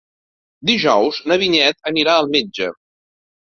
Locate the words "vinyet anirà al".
1.43-2.31